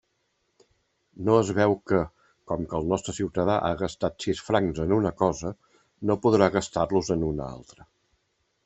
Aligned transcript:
No 1.27 1.35
es 1.41 1.51
veu 1.59 1.75
que, 1.91 1.99
com 2.53 2.65
que 2.71 2.75
el 2.79 2.89
nostre 2.93 3.15
ciutadà 3.19 3.59
ha 3.69 3.71
gastat 3.83 4.27
sis 4.27 4.43
francs 4.49 4.83
en 4.87 4.97
una 4.99 5.13
cosa, 5.23 5.53
no 6.11 6.21
podrà 6.27 6.51
gastar-los 6.59 7.15
en 7.19 7.31
una 7.33 7.55
altra. 7.61 7.93